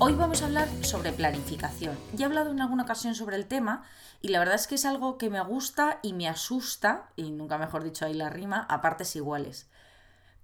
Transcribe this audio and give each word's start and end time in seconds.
Hoy 0.00 0.12
vamos 0.12 0.42
a 0.42 0.46
hablar 0.46 0.68
sobre 0.84 1.10
planificación. 1.10 1.98
Ya 2.14 2.26
he 2.26 2.28
hablado 2.28 2.52
en 2.52 2.60
alguna 2.60 2.84
ocasión 2.84 3.16
sobre 3.16 3.34
el 3.34 3.46
tema 3.46 3.82
y 4.22 4.28
la 4.28 4.38
verdad 4.38 4.54
es 4.54 4.68
que 4.68 4.76
es 4.76 4.84
algo 4.84 5.18
que 5.18 5.28
me 5.28 5.40
gusta 5.40 5.98
y 6.04 6.12
me 6.12 6.28
asusta, 6.28 7.10
y 7.16 7.32
nunca 7.32 7.58
mejor 7.58 7.82
dicho 7.82 8.06
ahí 8.06 8.14
la 8.14 8.30
rima, 8.30 8.64
a 8.70 8.80
partes 8.80 9.16
iguales. 9.16 9.66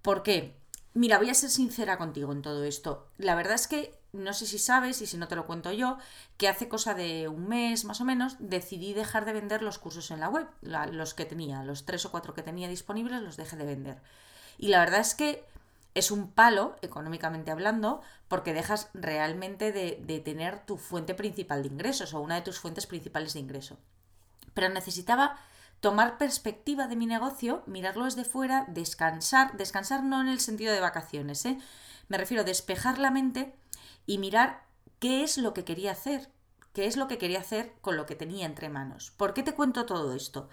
¿Por 0.03 0.25
qué? 0.25 0.57
Mira, 0.93 1.19
voy 1.19 1.31
a 1.31 1.35
ser 1.35 1.51
sincera 1.51 1.99
contigo 1.99 2.33
en 2.33 2.43
todo 2.43 2.65
esto. 2.65 3.07
La 3.17 3.37
verdad 3.37 3.55
es 3.55 3.69
que 3.69 3.97
no 4.13 4.33
sé 4.33 4.47
si 4.47 4.59
sabes, 4.59 5.01
y 5.03 5.07
si 5.07 5.17
no 5.19 5.29
te 5.29 5.37
lo 5.37 5.47
cuento 5.47 5.71
yo, 5.71 5.99
que 6.37 6.49
hace 6.49 6.69
cosa 6.69 6.95
de 6.95 7.29
un 7.29 7.47
mes 7.49 7.85
más 7.85 8.01
o 8.01 8.05
menos 8.05 8.35
decidí 8.41 8.93
dejar 8.93 9.25
de 9.25 9.35
vender 9.35 9.63
los 9.63 9.79
cursos 9.79 10.11
en 10.11 10.19
la 10.19 10.29
web, 10.29 10.49
los 10.63 11.15
que 11.15 11.27
tenía, 11.27 11.63
los 11.63 11.85
tres 11.85 12.05
o 12.07 12.11
cuatro 12.11 12.35
que 12.35 12.43
tenía 12.43 12.67
disponibles 12.67 13.23
los 13.23 13.37
dejé 13.37 13.57
de 13.57 13.67
vender. 13.67 14.03
Y 14.59 14.69
la 14.69 14.81
verdad 14.81 15.01
es 15.01 15.15
que 15.15 15.45
es 15.95 16.11
un 16.11 16.31
palo, 16.31 16.77
económicamente 16.83 17.51
hablando, 17.51 18.03
porque 18.29 18.53
dejas 18.53 18.91
realmente 18.95 19.73
de, 19.73 20.21
tener 20.25 20.65
tu 20.67 20.77
fuente 20.77 21.15
principal 21.15 21.63
de 21.63 21.69
ingresos 21.69 22.15
o 22.15 22.21
una 22.21 22.35
de 22.35 22.43
tus 22.43 22.59
fuentes 22.59 22.87
principales 22.87 23.35
de 23.35 23.41
ingreso. 23.41 23.79
Pero 24.55 24.69
necesitaba 24.69 25.37
tomar 25.81 26.19
perspectiva 26.19 26.89
de 26.89 26.97
mi 26.97 27.07
negocio, 27.07 27.63
mirarlo 27.67 28.07
desde 28.07 28.25
fuera, 28.25 28.65
descansar, 28.69 29.57
descansar 29.57 30.03
no 30.03 30.21
en 30.21 30.29
el 30.29 30.41
sentido 30.41 30.73
de 30.73 30.81
vacaciones, 30.81 31.45
¿eh? 31.45 31.59
me 32.09 32.19
refiero 32.19 32.43
a 32.43 32.47
despejar 32.47 32.99
la 32.99 33.11
mente 33.11 33.55
y 34.07 34.19
mirar 34.19 34.63
qué 34.99 35.23
es 35.23 35.39
lo 35.39 35.55
que 35.55 35.65
quería 35.65 35.93
hacer, 35.93 36.29
qué 36.73 36.87
es 36.87 36.97
lo 36.97 37.07
que 37.07 37.19
quería 37.19 37.41
hacer 37.41 37.73
con 37.81 37.97
lo 37.97 38.07
que 38.07 38.17
tenía 38.17 38.47
entre 38.47 38.69
manos. 38.69 39.13
¿Por 39.17 39.35
qué 39.35 39.43
te 39.43 39.55
cuento 39.55 39.87
todo 39.87 40.15
esto? 40.15 40.49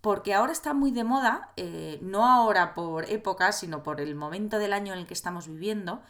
Porque 0.00 0.34
ahora 0.34 0.52
está 0.52 0.74
muy 0.74 0.90
de 0.90 1.04
moda, 1.04 1.52
eh, 1.56 1.98
no 2.02 2.26
ahora 2.26 2.74
por 2.74 3.04
época, 3.10 3.52
sino 3.52 3.82
por 3.82 4.00
el 4.00 4.14
momento 4.14 4.58
del 4.58 4.72
año 4.72 4.92
en 4.92 5.00
el 5.00 5.06
que 5.06 5.14
estamos 5.14 5.48
viviendo, 5.48 6.02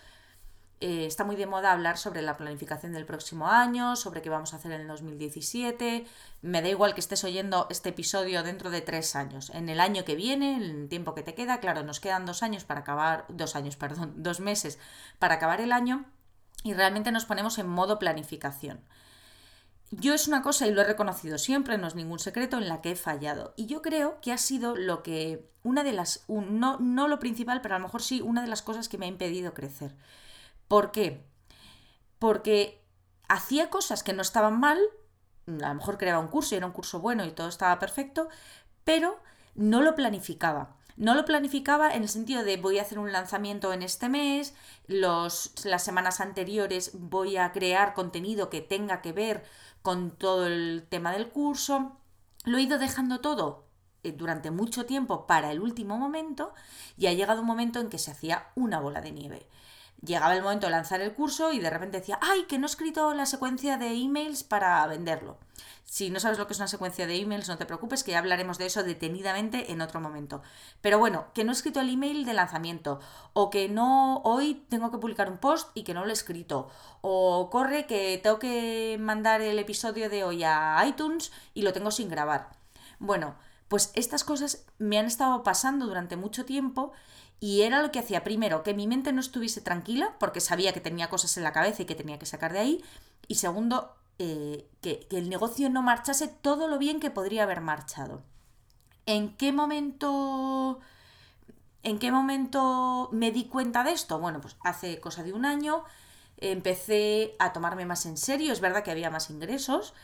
eh, 0.80 1.06
está 1.06 1.24
muy 1.24 1.34
de 1.34 1.46
moda 1.46 1.72
hablar 1.72 1.98
sobre 1.98 2.22
la 2.22 2.36
planificación 2.36 2.92
del 2.92 3.04
próximo 3.04 3.48
año, 3.48 3.96
sobre 3.96 4.22
qué 4.22 4.30
vamos 4.30 4.52
a 4.52 4.58
hacer 4.58 4.70
en 4.70 4.82
el 4.82 4.86
2017. 4.86 6.06
Me 6.42 6.62
da 6.62 6.68
igual 6.68 6.94
que 6.94 7.00
estés 7.00 7.24
oyendo 7.24 7.66
este 7.68 7.88
episodio 7.88 8.44
dentro 8.44 8.70
de 8.70 8.80
tres 8.80 9.16
años. 9.16 9.50
En 9.50 9.68
el 9.68 9.80
año 9.80 10.04
que 10.04 10.14
viene, 10.14 10.54
en 10.54 10.62
el 10.62 10.88
tiempo 10.88 11.14
que 11.14 11.24
te 11.24 11.34
queda, 11.34 11.58
claro, 11.58 11.82
nos 11.82 11.98
quedan 11.98 12.26
dos 12.26 12.44
años 12.44 12.64
para 12.64 12.80
acabar, 12.80 13.24
dos 13.28 13.56
años, 13.56 13.74
perdón, 13.76 14.14
dos 14.22 14.38
meses 14.38 14.78
para 15.18 15.34
acabar 15.34 15.60
el 15.60 15.72
año 15.72 16.04
y 16.62 16.74
realmente 16.74 17.10
nos 17.10 17.24
ponemos 17.24 17.58
en 17.58 17.68
modo 17.68 17.98
planificación. 17.98 18.80
Yo 19.90 20.12
es 20.12 20.28
una 20.28 20.42
cosa, 20.42 20.66
y 20.66 20.72
lo 20.72 20.82
he 20.82 20.84
reconocido 20.84 21.38
siempre, 21.38 21.78
no 21.78 21.86
es 21.86 21.94
ningún 21.94 22.18
secreto, 22.18 22.58
en 22.58 22.68
la 22.68 22.82
que 22.82 22.90
he 22.90 22.96
fallado. 22.96 23.54
Y 23.56 23.66
yo 23.66 23.80
creo 23.80 24.20
que 24.20 24.32
ha 24.32 24.38
sido 24.38 24.76
lo 24.76 25.02
que, 25.02 25.50
una 25.62 25.82
de 25.82 25.92
las, 25.92 26.24
no, 26.28 26.78
no 26.78 27.08
lo 27.08 27.18
principal, 27.18 27.62
pero 27.62 27.74
a 27.74 27.78
lo 27.78 27.86
mejor 27.86 28.02
sí, 28.02 28.20
una 28.20 28.42
de 28.42 28.48
las 28.48 28.62
cosas 28.62 28.88
que 28.88 28.98
me 28.98 29.06
ha 29.06 29.08
impedido 29.08 29.54
crecer. 29.54 29.96
¿Por 30.68 30.92
qué? 30.92 31.24
Porque 32.18 32.84
hacía 33.28 33.70
cosas 33.70 34.02
que 34.02 34.12
no 34.12 34.20
estaban 34.20 34.60
mal, 34.60 34.78
a 35.46 35.68
lo 35.68 35.74
mejor 35.74 35.96
creaba 35.96 36.18
un 36.18 36.28
curso 36.28 36.54
y 36.54 36.58
era 36.58 36.66
un 36.66 36.72
curso 36.72 37.00
bueno 37.00 37.24
y 37.24 37.30
todo 37.30 37.48
estaba 37.48 37.78
perfecto, 37.78 38.28
pero 38.84 39.18
no 39.54 39.80
lo 39.80 39.94
planificaba. 39.94 40.76
No 40.96 41.14
lo 41.14 41.24
planificaba 41.24 41.94
en 41.94 42.02
el 42.02 42.08
sentido 42.08 42.42
de 42.42 42.56
voy 42.56 42.78
a 42.78 42.82
hacer 42.82 42.98
un 42.98 43.12
lanzamiento 43.12 43.72
en 43.72 43.82
este 43.82 44.08
mes, 44.08 44.52
los, 44.88 45.52
las 45.64 45.84
semanas 45.84 46.20
anteriores 46.20 46.90
voy 46.94 47.36
a 47.36 47.52
crear 47.52 47.94
contenido 47.94 48.50
que 48.50 48.62
tenga 48.62 49.00
que 49.00 49.12
ver 49.12 49.44
con 49.88 50.10
todo 50.10 50.46
el 50.46 50.86
tema 50.90 51.12
del 51.12 51.30
curso. 51.30 51.96
Lo 52.44 52.58
he 52.58 52.60
ido 52.60 52.78
dejando 52.78 53.20
todo 53.20 53.64
eh, 54.02 54.12
durante 54.12 54.50
mucho 54.50 54.84
tiempo 54.84 55.26
para 55.26 55.50
el 55.50 55.60
último 55.60 55.96
momento 55.96 56.52
y 56.98 57.06
ha 57.06 57.14
llegado 57.14 57.40
un 57.40 57.46
momento 57.46 57.80
en 57.80 57.88
que 57.88 57.96
se 57.96 58.10
hacía 58.10 58.48
una 58.54 58.80
bola 58.80 59.00
de 59.00 59.12
nieve. 59.12 59.48
Llegaba 60.04 60.36
el 60.36 60.42
momento 60.42 60.66
de 60.66 60.72
lanzar 60.72 61.00
el 61.00 61.12
curso 61.12 61.52
y 61.52 61.58
de 61.58 61.70
repente 61.70 61.98
decía, 61.98 62.18
ay, 62.22 62.44
que 62.44 62.58
no 62.58 62.66
he 62.66 62.70
escrito 62.70 63.12
la 63.14 63.26
secuencia 63.26 63.78
de 63.78 63.92
emails 63.92 64.44
para 64.44 64.86
venderlo. 64.86 65.38
Si 65.84 66.10
no 66.10 66.20
sabes 66.20 66.38
lo 66.38 66.46
que 66.46 66.52
es 66.52 66.58
una 66.58 66.68
secuencia 66.68 67.06
de 67.06 67.16
emails, 67.16 67.48
no 67.48 67.56
te 67.58 67.66
preocupes, 67.66 68.04
que 68.04 68.12
ya 68.12 68.18
hablaremos 68.18 68.58
de 68.58 68.66
eso 68.66 68.82
detenidamente 68.82 69.72
en 69.72 69.80
otro 69.80 70.00
momento. 70.00 70.42
Pero 70.82 70.98
bueno, 70.98 71.26
que 71.34 71.44
no 71.44 71.50
he 71.50 71.54
escrito 71.54 71.80
el 71.80 71.88
email 71.88 72.24
de 72.26 72.34
lanzamiento, 72.34 73.00
o 73.32 73.50
que 73.50 73.68
no 73.68 74.18
hoy 74.18 74.66
tengo 74.68 74.90
que 74.90 74.98
publicar 74.98 75.30
un 75.30 75.38
post 75.38 75.70
y 75.74 75.82
que 75.82 75.94
no 75.94 76.04
lo 76.04 76.10
he 76.10 76.12
escrito, 76.12 76.68
o 77.00 77.48
corre 77.50 77.86
que 77.86 78.20
tengo 78.22 78.38
que 78.38 78.98
mandar 79.00 79.40
el 79.40 79.58
episodio 79.58 80.10
de 80.10 80.24
hoy 80.24 80.44
a 80.44 80.80
iTunes 80.86 81.32
y 81.54 81.62
lo 81.62 81.72
tengo 81.72 81.90
sin 81.90 82.08
grabar. 82.08 82.50
Bueno, 82.98 83.36
pues 83.68 83.92
estas 83.94 84.24
cosas 84.24 84.64
me 84.78 84.98
han 84.98 85.06
estado 85.06 85.42
pasando 85.42 85.86
durante 85.86 86.16
mucho 86.16 86.44
tiempo 86.44 86.92
y 87.40 87.62
era 87.62 87.82
lo 87.82 87.92
que 87.92 88.00
hacía 88.00 88.24
primero, 88.24 88.62
que 88.62 88.74
mi 88.74 88.86
mente 88.86 89.12
no 89.12 89.20
estuviese 89.20 89.60
tranquila, 89.60 90.16
porque 90.18 90.40
sabía 90.40 90.72
que 90.72 90.80
tenía 90.80 91.08
cosas 91.08 91.36
en 91.36 91.44
la 91.44 91.52
cabeza 91.52 91.82
y 91.82 91.86
que 91.86 91.94
tenía 91.94 92.18
que 92.18 92.26
sacar 92.26 92.52
de 92.52 92.58
ahí, 92.58 92.84
y 93.28 93.36
segundo, 93.36 93.94
eh, 94.18 94.68
que, 94.80 95.06
el 95.10 95.28
negocio 95.28 95.70
no 95.70 95.82
marchase 95.82 96.26
todo 96.26 96.66
lo 96.66 96.78
bien 96.78 96.98
que 96.98 97.10
podría 97.10 97.44
haber 97.44 97.60
marchado. 97.60 98.22
¿En 99.06 99.36
qué 99.36 99.52
momento... 99.52 100.80
¿En 101.84 102.00
qué 102.00 102.10
momento 102.10 103.08
me 103.12 103.30
di 103.30 103.44
cuenta 103.44 103.84
de 103.84 103.92
esto? 103.92 104.18
Bueno, 104.18 104.40
pues 104.40 104.56
hace 104.64 105.00
cosa 105.00 105.22
de 105.22 105.32
un 105.32 105.44
año 105.44 105.84
empecé 106.36 107.36
a 107.38 107.52
tomarme 107.52 107.86
más 107.86 108.04
en 108.04 108.16
serio. 108.16 108.52
Es 108.52 108.60
verdad 108.60 108.82
que 108.82 108.90
había 108.90 109.10
más 109.10 109.30
ingresos, 109.30 109.94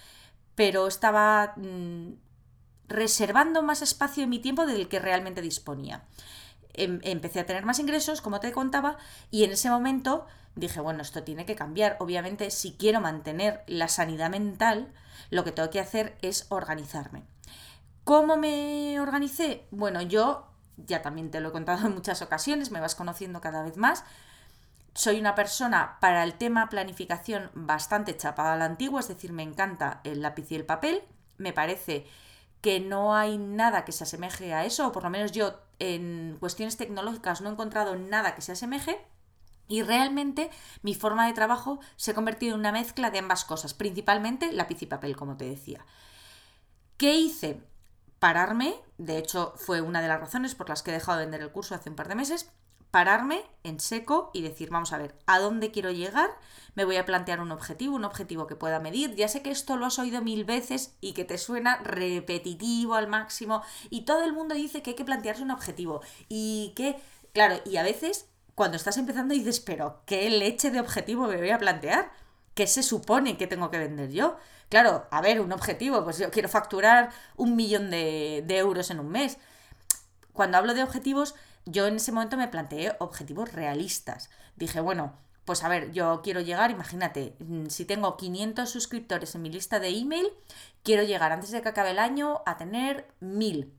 pero 0.55 0.87
estaba 0.87 1.55
mm, 1.57 2.13
reservando 2.89 3.63
más 3.63 3.83
espacio 3.83 4.25
en 4.25 4.31
mi 4.31 4.39
tiempo 4.39 4.67
del 4.67 4.89
que 4.89 4.99
realmente 4.99 5.43
disponía. 5.43 6.05
Em, 6.75 7.01
empecé 7.03 7.41
a 7.41 7.47
tener 7.47 7.65
más 7.65 7.79
ingresos, 7.79 8.21
como 8.21 8.41
te 8.41 8.53
contaba, 8.53 8.99
y 9.31 9.45
en 9.45 9.53
ese 9.53 9.71
momento 9.71 10.27
dije, 10.57 10.81
bueno, 10.81 11.03
esto 11.03 11.23
tiene 11.23 11.47
que 11.47 11.55
cambiar. 11.55 11.97
Obviamente, 12.01 12.51
si 12.51 12.73
quiero 12.73 13.01
mantener 13.01 13.63
la 13.67 13.89
sanidad 13.89 14.31
mental, 14.31 14.93
lo 15.31 15.45
que 15.45 15.53
tengo 15.53 15.71
que 15.71 15.81
hacer 15.81 16.17
es 16.21 16.47
organizarme. 16.51 17.23
¿Cómo 18.05 18.37
me 18.37 19.01
organicé? 19.01 19.67
Bueno, 19.71 20.03
yo 20.03 20.47
ya 20.77 21.03
también 21.03 21.31
te 21.31 21.41
lo 21.41 21.49
he 21.49 21.53
contado 21.53 21.87
en 21.87 21.95
muchas 21.95 22.23
ocasiones, 22.23 22.71
me 22.71 22.81
vas 22.81 22.95
conociendo 22.95 23.41
cada 23.41 23.63
vez 23.63 23.77
más. 23.77 24.05
Soy 24.95 25.19
una 25.19 25.35
persona 25.35 25.99
para 26.01 26.23
el 26.23 26.35
tema 26.35 26.69
planificación 26.69 27.51
bastante 27.55 28.17
chapada 28.17 28.53
a 28.53 28.57
la 28.57 28.67
antigua, 28.67 29.01
es 29.01 29.09
decir, 29.09 29.33
me 29.33 29.43
encanta 29.43 30.01
el 30.05 30.23
lápiz 30.23 30.51
y 30.51 30.57
el 30.57 30.65
papel. 30.65 31.03
Me 31.37 31.53
parece 31.53 32.07
que 32.65 32.81
no 32.81 33.15
hay 33.15 33.37
nada 33.37 33.85
que 33.85 33.93
se 33.93 34.05
asemeje 34.05 34.55
a 34.55 34.65
eso, 34.65 34.87
o 34.87 34.93
por 34.93 35.03
lo 35.03 35.11
menos 35.11 35.33
yo 35.33 35.61
en 35.79 36.39
cuestiones 36.41 36.79
tecnológicas 36.79 37.43
no 37.43 37.51
he 37.51 37.53
encontrado 37.53 37.95
nada 37.95 38.35
que 38.35 38.41
se 38.41 38.53
asemeje. 38.53 39.07
Y 39.69 39.83
realmente 39.83 40.51
mi 40.81 40.95
forma 40.95 41.27
de 41.27 41.35
trabajo 41.35 41.81
se 41.97 42.13
ha 42.13 42.15
convertido 42.15 42.55
en 42.55 42.61
una 42.61 42.73
mezcla 42.73 43.11
de 43.11 43.19
ambas 43.19 43.45
cosas, 43.45 43.75
principalmente 43.75 44.51
lápiz 44.51 44.81
y 44.81 44.87
papel, 44.87 45.15
como 45.15 45.37
te 45.37 45.45
decía. 45.45 45.85
¿Qué 46.97 47.15
hice? 47.17 47.61
Pararme, 48.19 48.77
de 48.97 49.19
hecho 49.19 49.53
fue 49.59 49.83
una 49.83 50.01
de 50.01 50.09
las 50.09 50.21
razones 50.21 50.55
por 50.55 50.71
las 50.71 50.83
que 50.83 50.91
he 50.91 50.95
dejado 50.95 51.19
de 51.19 51.27
vender 51.27 51.43
el 51.43 51.53
curso 51.53 51.75
hace 51.75 51.91
un 51.91 51.97
par 51.97 52.09
de 52.09 52.15
meses, 52.15 52.51
pararme 52.95 53.43
en 53.65 53.81
seco 53.81 54.31
y 54.33 54.43
decir, 54.43 54.71
vamos 54.71 54.93
a 54.93 54.99
ver, 54.99 55.17
¿a 55.27 55.41
dónde 55.41 55.73
quiero 55.73 55.91
llegar? 55.91 56.31
Me 56.77 56.85
voy 56.85 56.95
a 56.95 57.05
plantear 57.05 57.41
un 57.41 57.51
objetivo, 57.51 57.97
un 57.97 58.05
objetivo 58.05 58.47
que 58.47 58.55
pueda 58.55 58.79
medir. 58.79 59.17
Ya 59.17 59.27
sé 59.27 59.43
que 59.43 59.51
esto 59.51 59.77
lo 59.77 59.87
has 59.87 59.99
oído 59.99 60.23
mil 60.23 60.45
veces 60.45 60.95
y 61.01 61.13
que 61.13 61.25
te 61.25 61.37
suena 61.37 61.79
repetitivo 61.79 62.95
al 62.95 63.09
máximo 63.09 63.65
y 63.91 64.03
todo 64.05 64.23
el 64.23 64.33
mundo 64.33 64.55
dice 64.55 64.81
que 64.81 64.91
hay 64.91 64.95
que 64.95 65.05
plantearse 65.05 65.43
un 65.43 65.51
objetivo 65.51 66.03
y 66.29 66.73
que, 66.77 66.95
claro, 67.33 67.57
y 67.65 67.79
a 67.79 67.83
veces 67.83 68.29
cuando 68.55 68.77
estás 68.77 68.97
empezando 68.97 69.35
dices, 69.35 69.59
pero 69.59 70.05
¿qué 70.07 70.31
leche 70.31 70.71
de 70.71 70.79
objetivo 70.79 71.27
me 71.27 71.39
voy 71.39 71.51
a 71.51 71.59
plantear? 71.59 72.13
¿Qué 72.55 72.69
se 72.69 72.85
supone 72.85 73.37
que 73.37 73.49
tengo 73.49 73.73
que 73.73 73.79
vender 73.79 74.13
yo? 74.13 74.37
Claro, 74.69 75.09
a 75.11 75.21
ver, 75.21 75.41
un 75.41 75.51
objetivo, 75.51 76.05
pues 76.05 76.19
yo 76.19 76.31
quiero 76.31 76.49
facturar 76.49 77.11
un 77.35 77.57
millón 77.57 77.91
de, 77.91 78.45
euros 78.51 78.93
en 78.93 79.01
un 79.01 79.09
mes. 79.09 79.37
Cuando 80.33 80.59
hablo 80.59 80.75
de 80.75 80.85
objetivos, 80.85 81.35
yo 81.67 81.87
en 81.87 81.97
ese 81.97 82.13
momento 82.13 82.37
me 82.37 82.49
planteé 82.49 82.97
objetivos 82.99 83.53
realistas. 83.53 84.31
Dije, 84.57 84.81
bueno, 84.81 85.19
pues 85.45 85.63
a 85.63 85.69
ver, 85.69 85.93
yo 85.93 86.21
quiero 86.23 86.41
llegar, 86.41 86.71
imagínate, 86.71 87.37
mm, 87.41 87.67
si 87.67 87.85
tengo 87.85 88.17
500 88.17 88.69
suscriptores 88.71 89.35
en 89.35 89.43
mi 89.43 89.51
lista 89.51 89.81
de 89.81 89.89
email, 89.89 90.29
quiero 90.83 91.03
llegar 91.03 91.33
antes 91.33 91.51
de 91.51 91.63
que 91.63 91.69
acabe 91.69 91.91
el 91.91 91.99
año 91.99 92.43
a 92.47 92.57
tener 92.57 93.09
1000. 93.21 93.73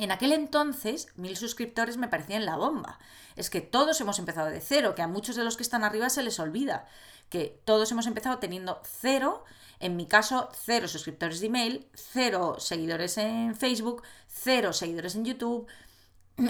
En 0.00 0.12
aquel 0.12 0.32
entonces, 0.32 1.08
mil 1.16 1.36
suscriptores 1.36 1.98
me 1.98 2.08
parecían 2.08 2.46
la 2.46 2.56
bomba. 2.56 2.98
Es 3.36 3.50
que 3.50 3.60
todos 3.60 4.00
hemos 4.00 4.18
empezado 4.18 4.48
de 4.48 4.62
cero, 4.62 4.94
que 4.94 5.02
a 5.02 5.06
muchos 5.06 5.36
de 5.36 5.44
los 5.44 5.58
que 5.58 5.62
están 5.62 5.84
arriba 5.84 6.08
se 6.08 6.22
les 6.22 6.40
olvida, 6.40 6.86
que 7.28 7.60
todos 7.66 7.92
hemos 7.92 8.06
empezado 8.06 8.38
teniendo 8.38 8.80
cero, 8.82 9.44
en 9.78 9.96
mi 9.96 10.06
caso, 10.06 10.48
cero 10.54 10.88
suscriptores 10.88 11.40
de 11.40 11.48
email, 11.48 11.86
cero 11.94 12.56
seguidores 12.58 13.18
en 13.18 13.54
Facebook, 13.54 14.02
cero 14.26 14.72
seguidores 14.72 15.14
en 15.16 15.26
YouTube, 15.26 15.66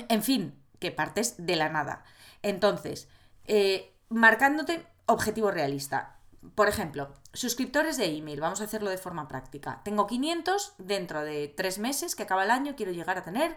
En 0.09 0.23
fin, 0.23 0.60
que 0.81 0.91
partes 0.91 1.35
de 1.39 1.55
la 1.57 1.69
nada. 1.69 2.05
Entonces, 2.43 3.09
eh, 3.45 3.95
marcándote 4.09 4.87
objetivo 5.07 5.51
realista. 5.51 6.17
Por 6.55 6.69
ejemplo, 6.69 7.15
suscriptores 7.33 7.97
de 7.97 8.17
email, 8.17 8.41
vamos 8.41 8.61
a 8.61 8.65
hacerlo 8.65 8.91
de 8.91 8.99
forma 8.99 9.29
práctica. 9.29 9.83
Tengo 9.85 10.07
500, 10.07 10.75
dentro 10.79 11.23
de 11.23 11.49
tres 11.49 11.79
meses 11.79 12.17
que 12.17 12.23
acaba 12.23 12.45
el 12.45 12.51
año 12.51 12.75
quiero 12.77 12.93
llegar 12.93 13.19
a 13.19 13.23
tener 13.23 13.57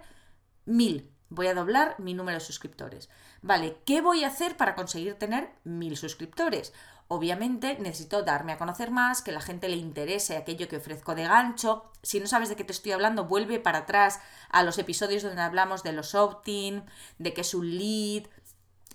1000. 0.65 1.09
Voy 1.29 1.47
a 1.47 1.55
doblar 1.55 1.95
mi 1.97 2.13
número 2.13 2.37
de 2.37 2.45
suscriptores. 2.45 3.09
Vale, 3.41 3.77
¿qué 3.85 4.01
voy 4.01 4.23
a 4.23 4.27
hacer 4.27 4.57
para 4.57 4.75
conseguir 4.75 5.15
tener 5.15 5.49
1000 5.63 5.97
suscriptores? 5.97 6.73
Obviamente 7.07 7.77
necesito 7.79 8.23
darme 8.23 8.53
a 8.53 8.57
conocer 8.57 8.89
más, 8.91 9.21
que 9.21 9.31
la 9.31 9.41
gente 9.41 9.69
le 9.69 9.75
interese 9.75 10.37
aquello 10.37 10.67
que 10.67 10.77
ofrezco 10.77 11.15
de 11.15 11.23
gancho. 11.23 11.91
Si 12.01 12.19
no 12.19 12.27
sabes 12.27 12.49
de 12.49 12.55
qué 12.55 12.63
te 12.63 12.71
estoy 12.71 12.91
hablando, 12.91 13.25
vuelve 13.25 13.59
para 13.59 13.79
atrás 13.79 14.19
a 14.49 14.63
los 14.63 14.77
episodios 14.77 15.23
donde 15.23 15.41
hablamos 15.41 15.83
de 15.83 15.93
los 15.93 16.15
opt-in, 16.15 16.83
de 17.19 17.33
qué 17.33 17.41
es 17.41 17.53
un 17.53 17.77
lead, 17.77 18.23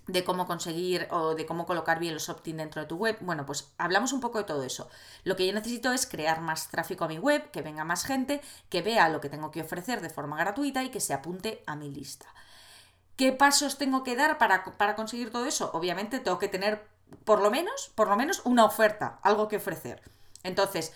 de 0.08 0.24
cómo 0.24 0.46
conseguir 0.46 1.06
o 1.10 1.34
de 1.34 1.46
cómo 1.46 1.66
colocar 1.66 2.00
bien 2.00 2.14
los 2.14 2.28
opt-in 2.28 2.56
dentro 2.56 2.80
de 2.80 2.88
tu 2.88 2.96
web. 2.96 3.18
Bueno, 3.20 3.44
pues 3.46 3.72
hablamos 3.76 4.12
un 4.12 4.20
poco 4.20 4.38
de 4.38 4.44
todo 4.44 4.64
eso. 4.64 4.88
Lo 5.22 5.36
que 5.36 5.46
yo 5.46 5.52
necesito 5.52 5.92
es 5.92 6.06
crear 6.06 6.40
más 6.40 6.68
tráfico 6.68 7.04
a 7.04 7.08
mi 7.08 7.18
web, 7.18 7.50
que 7.50 7.62
venga 7.62 7.84
más 7.84 8.04
gente, 8.04 8.40
que 8.70 8.82
vea 8.82 9.10
lo 9.10 9.20
que 9.20 9.28
tengo 9.28 9.50
que 9.50 9.60
ofrecer 9.60 10.00
de 10.00 10.10
forma 10.10 10.38
gratuita 10.38 10.82
y 10.82 10.88
que 10.88 11.00
se 11.00 11.12
apunte 11.12 11.62
a 11.66 11.76
mi 11.76 11.90
lista. 11.90 12.26
¿Qué 13.16 13.32
pasos 13.32 13.78
tengo 13.78 14.02
que 14.02 14.16
dar 14.16 14.38
para, 14.38 14.64
para 14.64 14.96
conseguir 14.96 15.30
todo 15.30 15.44
eso? 15.44 15.70
Obviamente 15.74 16.20
tengo 16.20 16.38
que 16.38 16.48
tener 16.48 16.88
por 17.24 17.40
lo 17.40 17.50
menos, 17.50 17.90
por 17.94 18.08
lo 18.08 18.16
menos 18.16 18.42
una 18.44 18.64
oferta, 18.64 19.18
algo 19.22 19.48
que 19.48 19.56
ofrecer. 19.56 20.02
Entonces, 20.42 20.92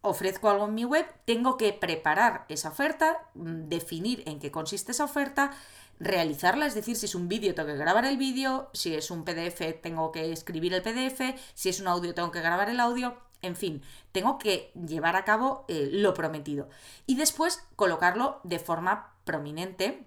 ofrezco 0.00 0.48
algo 0.48 0.66
en 0.66 0.74
mi 0.74 0.84
web, 0.84 1.06
tengo 1.24 1.56
que 1.56 1.72
preparar 1.72 2.44
esa 2.48 2.68
oferta, 2.68 3.28
mm, 3.34 3.68
definir 3.68 4.22
en 4.26 4.38
qué 4.38 4.50
consiste 4.50 4.92
esa 4.92 5.04
oferta, 5.04 5.52
realizarla, 5.98 6.66
es 6.66 6.74
decir, 6.74 6.96
si 6.96 7.06
es 7.06 7.14
un 7.14 7.28
vídeo 7.28 7.54
tengo 7.54 7.68
que 7.68 7.76
grabar 7.76 8.04
el 8.04 8.16
vídeo, 8.16 8.70
si 8.72 8.94
es 8.94 9.10
un 9.10 9.24
PDF 9.24 9.80
tengo 9.82 10.12
que 10.12 10.32
escribir 10.32 10.74
el 10.74 10.82
PDF, 10.82 11.34
si 11.54 11.68
es 11.68 11.80
un 11.80 11.88
audio 11.88 12.14
tengo 12.14 12.30
que 12.30 12.40
grabar 12.40 12.68
el 12.68 12.80
audio, 12.80 13.16
en 13.42 13.56
fin, 13.56 13.82
tengo 14.12 14.38
que 14.38 14.72
llevar 14.74 15.16
a 15.16 15.24
cabo 15.24 15.64
eh, 15.68 15.88
lo 15.92 16.14
prometido 16.14 16.68
y 17.06 17.16
después 17.16 17.64
colocarlo 17.76 18.40
de 18.44 18.58
forma 18.58 19.14
prominente 19.24 20.06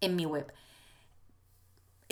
en 0.00 0.16
mi 0.16 0.26
web. 0.26 0.52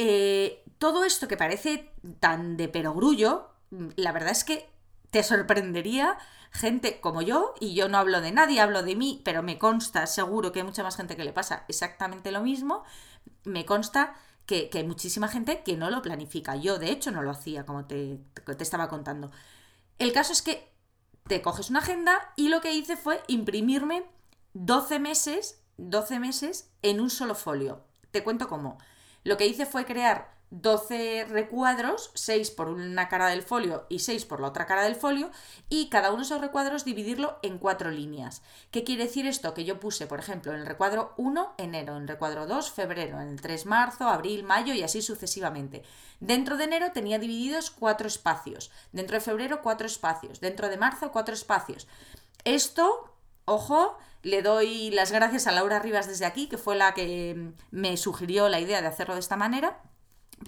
Eh, 0.05 0.65
todo 0.79 1.05
esto 1.05 1.29
que 1.29 1.37
parece 1.37 1.93
tan 2.19 2.57
de 2.57 2.67
perogrullo, 2.67 3.51
la 3.95 4.11
verdad 4.11 4.33
es 4.33 4.43
que 4.43 4.69
te 5.13 5.23
sorprendería 5.23 6.19
gente 6.51 7.01
como 7.01 7.23
yo, 7.23 7.55
y 7.61 7.75
yo 7.75 7.89
no 7.89 7.99
hablo 7.99 8.21
de 8.21 8.33
nadie, 8.33 8.61
hablo 8.61 8.83
de 8.83 8.97
mí, 8.97 9.23
pero 9.25 9.45
me 9.45 9.59
consta, 9.59 10.09
seguro 10.09 10.51
que 10.51 10.59
hay 10.59 10.65
mucha 10.65 10.83
más 10.83 10.97
gente 10.97 11.15
que 11.15 11.23
le 11.23 11.33
pasa 11.33 11.65
exactamente 11.69 12.33
lo 12.33 12.43
mismo, 12.43 12.83
me 13.45 13.65
consta 13.65 14.17
que, 14.45 14.69
hay 14.75 14.83
muchísima 14.83 15.29
gente 15.29 15.63
que 15.63 15.77
no 15.77 15.89
lo 15.89 16.03
planifica. 16.03 16.57
Yo, 16.57 16.81
de 16.81 16.91
hecho, 16.91 17.13
no 17.13 17.23
lo 17.23 17.31
hacía, 17.31 17.65
como 17.65 17.85
te, 17.85 18.19
te 18.45 18.63
estaba 18.65 18.89
contando. 18.89 19.31
El 20.01 20.13
caso 20.13 20.33
es 20.33 20.43
que 20.43 20.69
te 21.29 21.43
coges 21.43 21.71
una 21.71 21.79
agenda 21.79 22.33
y 22.35 22.49
lo 22.49 22.61
que 22.61 22.75
hice 22.75 22.97
fue 22.97 23.23
imprimirme 23.29 24.05
12 24.55 24.99
meses, 24.99 25.63
12 25.77 26.19
meses 26.19 26.73
en 26.83 27.01
un 27.01 27.09
solo 27.09 27.37
folio. 27.37 27.85
Te 28.11 28.25
cuento 28.25 28.49
cómo. 28.49 28.79
Lo 29.25 29.37
que 29.37 29.47
hice 29.47 29.67
fue 29.67 29.85
crear 29.85 30.33
12 30.53 31.25
recuadros, 31.31 32.11
6 32.15 32.51
por 32.51 32.69
una 32.69 33.09
cara 33.09 33.29
del 33.29 33.43
folio 33.43 33.87
y 33.89 34.01
6 34.01 34.27
por 34.27 34.41
la 34.41 34.49
otra 34.49 34.67
cara 34.67 34.83
del 34.83 34.97
folio, 34.97 35.31
y 35.71 35.89
cada 35.89 36.11
uno 36.11 36.19
de 36.19 36.25
esos 36.25 36.43
recuadros 36.43 36.85
dividirlo 36.85 37.39
en 37.43 37.57
cuatro 37.57 37.91
líneas. 37.91 38.43
¿Qué 38.71 38.85
quiere 38.85 39.05
decir 39.05 39.27
esto? 39.27 39.55
Que 39.55 39.65
yo 39.65 39.81
puse, 39.81 40.07
por 40.07 40.19
ejemplo, 40.19 40.53
en 40.53 40.61
el 40.61 40.67
recuadro 40.67 41.15
1, 41.17 41.55
enero, 41.57 41.97
en 41.97 42.03
el 42.03 42.09
recuadro 42.09 42.47
2, 42.47 42.71
febrero, 42.71 43.19
en 43.21 43.29
el 43.29 43.41
3, 43.41 43.65
marzo, 43.65 44.09
abril, 44.09 44.45
mayo 44.45 44.75
y 44.75 44.83
así 44.83 45.01
sucesivamente. 45.01 45.85
Dentro 46.21 46.59
de 46.59 46.65
enero 46.65 46.93
tenía 46.93 47.19
divididos 47.19 47.71
cuatro 47.71 48.07
espacios, 48.07 48.71
dentro 48.93 49.15
de 49.15 49.25
febrero 49.25 49.63
cuatro 49.63 49.87
espacios, 49.87 50.41
dentro 50.41 50.69
de 50.69 50.77
marzo 50.77 51.13
cuatro 51.13 51.33
espacios. 51.33 51.89
Esto, 52.45 53.12
ojo, 53.45 53.97
le 54.23 54.43
doy 54.43 54.91
las 54.91 55.13
gracias 55.13 55.47
a 55.47 55.53
Laura 55.53 55.79
Rivas 55.79 56.07
desde 56.07 56.27
aquí, 56.27 56.49
que 56.49 56.59
fue 56.59 56.77
la 56.77 56.95
que 56.95 57.53
me 57.71 57.97
sugirió 57.97 58.49
la 58.49 58.61
idea 58.61 58.81
de 58.81 58.89
hacerlo 58.89 59.15
de 59.15 59.21
esta 59.21 59.37
manera 59.37 59.81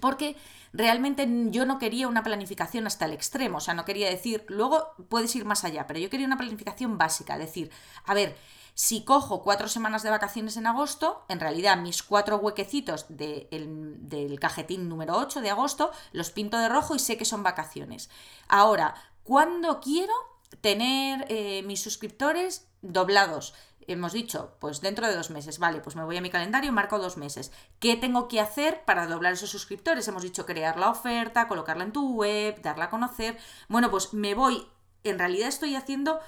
porque 0.00 0.37
realmente 0.73 1.29
yo 1.50 1.67
no 1.67 1.79
quería 1.79 2.08
una 2.08 2.23
planificación 2.23 2.87
hasta 2.87 3.05
el 3.05 3.12
extremo, 3.12 3.58
o 3.58 3.61
sea, 3.61 3.75
no 3.75 3.85
quería 3.85 4.11
decir, 4.11 4.44
luego 4.49 4.94
puedes 5.08 5.35
ir 5.37 5.44
más 5.44 5.64
allá, 5.64 5.87
pero 5.87 6.00
yo 6.00 6.11
quería 6.11 6.26
una 6.26 6.37
planificación 6.37 6.99
básica, 6.99 7.38
decir, 7.38 7.70
a 8.05 8.14
ver, 8.14 8.37
si 8.75 9.05
cojo 9.05 9.43
cuatro 9.43 9.69
semanas 9.69 10.02
de 10.02 10.11
vacaciones 10.11 10.56
en 10.56 10.67
agosto, 10.67 11.25
en 11.29 11.38
realidad 11.38 11.76
mis 11.76 12.02
cuatro 12.02 12.38
huequecitos 12.38 13.06
del 13.08 14.38
cajetín 14.40 14.88
número 14.88 15.17
8 15.17 15.43
de 15.43 15.50
agosto 15.50 15.93
los 16.11 16.31
pinto 16.31 16.58
de 16.58 16.69
rojo 16.69 16.97
y 16.97 16.99
sé 16.99 17.17
que 17.17 17.25
son 17.25 17.44
vacaciones. 17.44 18.11
Ahora, 18.49 18.97
¿cuándo 19.23 19.79
quiero 19.81 20.12
tener 20.61 21.25
eh, 21.29 21.62
mis 21.62 21.82
suscriptores 21.82 22.67
doblados? 22.84 23.54
hemos 23.86 24.12
dicho, 24.12 24.56
pues 24.60 24.81
dentro 24.81 25.06
de 25.06 25.14
dos 25.14 25.31
meses, 25.31 25.58
vale, 25.58 25.81
pues 25.81 25.96
me 25.96 26.04
voy 26.04 26.16
a 26.16 26.20
mi 26.20 26.31
calendario, 26.31 26.72
marco 26.72 26.98
dos 26.98 27.16
meses. 27.16 27.52
¿Qué 27.78 27.96
tengo 27.96 28.28
que 28.28 28.40
hacer 28.40 28.82
para 28.84 29.06
doblar 29.06 29.34
esos 29.34 29.50
suscriptores? 29.50 30.08
Hemos 30.08 30.22
dicho 30.22 30.46
crear 30.46 30.78
la 30.78 30.90
oferta, 30.90 31.48
colocarla 31.48 31.84
en 31.84 31.92
tu 31.92 32.14
web, 32.14 32.60
darla 32.62 32.86
a 32.86 32.90
conocer. 32.90 33.36
Bueno, 33.69 33.90
pues 33.90 34.14
me 34.14 34.34
voy, 34.34 34.66
en 35.02 35.19
realidad 35.19 35.48
estoy 35.48 35.76
haciendo 35.76 36.20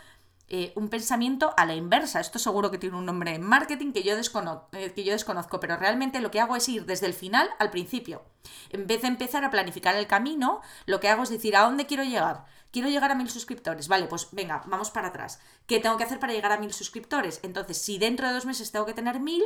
eh, 0.49 0.73
un 0.77 0.89
pensamiento 0.89 1.53
a 1.57 1.67
la 1.67 1.75
inversa. 1.75 2.21
Esto 2.21 2.39
seguro 2.39 2.71
que 2.71 2.79
tiene 2.79 2.97
un 2.97 3.05
nombre 3.05 3.35
en 3.35 3.43
marketing 3.43 3.93
que 3.93 4.05
yo, 4.05 4.15
eh, 4.15 4.93
que 4.93 5.05
yo 5.05 5.13
desconozco, 5.13 5.59
pero 5.59 5.77
realmente 5.77 6.21
lo 6.21 6.31
que 6.31 6.41
hago 6.41 6.55
es 6.55 6.69
ir 6.69 6.87
desde 6.87 7.07
el 7.07 7.15
final 7.15 7.51
al 7.59 7.71
principio. 7.71 8.23
En 8.71 8.87
vez 8.87 9.03
de 9.03 9.09
empezar 9.09 9.45
a 9.45 9.51
planificar 9.51 9.97
el 9.97 10.07
camino, 10.07 10.61
lo 10.87 11.01
que 11.01 11.09
hago 11.09 11.25
es 11.25 11.31
decir, 11.31 11.57
¿a 11.57 11.63
dónde 11.63 11.87
quiero 11.87 12.05
llegar? 12.05 12.45
Quiero 12.71 12.89
llegar 12.89 13.11
a 13.11 13.17
mil 13.17 13.29
suscriptores. 13.29 13.89
Vale, 13.89 14.07
pues 14.07 14.29
venga, 14.31 14.63
vamos 14.67 14.91
para 14.91 15.09
atrás. 15.09 15.41
¿Qué 15.67 15.81
tengo 15.81 15.97
que 15.97 16.05
hacer 16.05 16.21
para 16.21 16.33
llegar 16.33 16.53
a 16.53 16.59
mil 16.59 16.73
suscriptores? 16.73 17.41
Entonces, 17.43 17.79
si 17.79 17.99
dentro 17.99 18.29
de 18.29 18.35
dos 18.35 18.47
meses 18.47 18.71
tengo 18.71 18.87
que 18.87 18.95
tener 18.95 19.19
mil, 19.19 19.43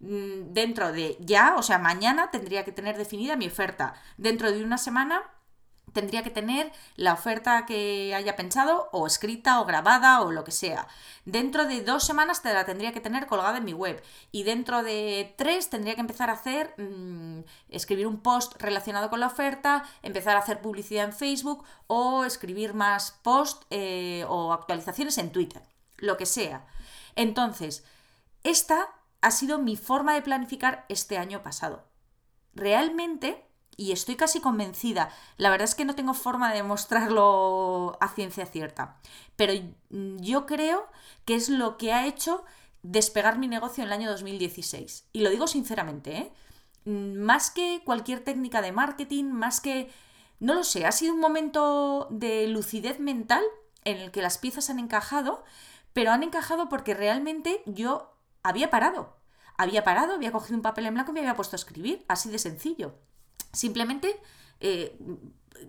mm, 0.00 0.52
dentro 0.52 0.92
de 0.92 1.16
ya, 1.20 1.54
o 1.56 1.62
sea, 1.62 1.78
mañana 1.78 2.30
tendría 2.30 2.64
que 2.64 2.72
tener 2.72 2.98
definida 2.98 3.36
mi 3.36 3.46
oferta. 3.46 3.94
Dentro 4.18 4.52
de 4.52 4.62
una 4.62 4.76
semana 4.76 5.22
tendría 5.94 6.22
que 6.22 6.30
tener 6.30 6.70
la 6.96 7.14
oferta 7.14 7.64
que 7.64 8.14
haya 8.14 8.36
pensado 8.36 8.90
o 8.92 9.06
escrita 9.06 9.60
o 9.60 9.64
grabada 9.64 10.20
o 10.20 10.30
lo 10.30 10.44
que 10.44 10.50
sea. 10.50 10.86
Dentro 11.24 11.64
de 11.64 11.80
dos 11.82 12.04
semanas 12.04 12.42
te 12.42 12.52
la 12.52 12.66
tendría 12.66 12.92
que 12.92 13.00
tener 13.00 13.26
colgada 13.26 13.56
en 13.58 13.64
mi 13.64 13.72
web 13.72 14.02
y 14.30 14.42
dentro 14.42 14.82
de 14.82 15.34
tres 15.38 15.70
tendría 15.70 15.94
que 15.94 16.02
empezar 16.02 16.28
a 16.28 16.34
hacer, 16.34 16.74
mm, 16.76 17.44
escribir 17.70 18.06
un 18.06 18.20
post 18.20 18.60
relacionado 18.60 19.08
con 19.08 19.20
la 19.20 19.28
oferta, 19.28 19.84
empezar 20.02 20.36
a 20.36 20.40
hacer 20.40 20.60
publicidad 20.60 21.04
en 21.04 21.12
Facebook 21.14 21.64
o 21.86 22.24
escribir 22.24 22.74
más 22.74 23.12
post 23.22 23.62
eh, 23.70 24.26
o 24.28 24.52
actualizaciones 24.52 25.16
en 25.16 25.32
Twitter, 25.32 25.62
lo 25.96 26.16
que 26.16 26.26
sea. 26.26 26.66
Entonces, 27.16 27.84
esta 28.42 28.88
ha 29.20 29.30
sido 29.30 29.58
mi 29.58 29.76
forma 29.76 30.14
de 30.14 30.22
planificar 30.22 30.84
este 30.88 31.16
año 31.16 31.42
pasado. 31.42 31.84
Realmente 32.52 33.46
y 33.76 33.92
estoy 33.92 34.16
casi 34.16 34.40
convencida. 34.40 35.10
La 35.36 35.50
verdad 35.50 35.64
es 35.64 35.74
que 35.74 35.84
no 35.84 35.94
tengo 35.94 36.14
forma 36.14 36.50
de 36.50 36.56
demostrarlo 36.56 37.96
a 38.00 38.08
ciencia 38.08 38.46
cierta. 38.46 38.98
Pero 39.36 39.52
yo 39.90 40.46
creo 40.46 40.86
que 41.24 41.34
es 41.34 41.48
lo 41.48 41.76
que 41.76 41.92
ha 41.92 42.06
hecho 42.06 42.44
despegar 42.82 43.38
mi 43.38 43.48
negocio 43.48 43.82
en 43.82 43.88
el 43.88 43.94
año 43.94 44.10
2016. 44.10 45.08
Y 45.12 45.20
lo 45.20 45.30
digo 45.30 45.46
sinceramente, 45.46 46.16
¿eh? 46.16 46.32
Más 46.84 47.50
que 47.50 47.82
cualquier 47.84 48.22
técnica 48.22 48.60
de 48.60 48.72
marketing, 48.72 49.24
más 49.24 49.60
que... 49.60 49.90
No 50.38 50.54
lo 50.54 50.64
sé, 50.64 50.84
ha 50.84 50.92
sido 50.92 51.14
un 51.14 51.20
momento 51.20 52.08
de 52.10 52.46
lucidez 52.48 53.00
mental 53.00 53.42
en 53.84 53.98
el 53.98 54.10
que 54.10 54.20
las 54.20 54.36
piezas 54.36 54.68
han 54.68 54.78
encajado, 54.78 55.44
pero 55.94 56.10
han 56.10 56.22
encajado 56.22 56.68
porque 56.68 56.92
realmente 56.92 57.62
yo 57.64 58.14
había 58.42 58.68
parado. 58.68 59.16
Había 59.56 59.84
parado, 59.84 60.14
había 60.14 60.32
cogido 60.32 60.56
un 60.56 60.62
papel 60.62 60.86
en 60.86 60.94
blanco 60.94 61.12
y 61.12 61.14
me 61.14 61.20
había 61.20 61.36
puesto 61.36 61.54
a 61.54 61.58
escribir, 61.58 62.04
así 62.08 62.28
de 62.28 62.38
sencillo. 62.38 62.98
Simplemente, 63.54 64.20
eh, 64.60 64.98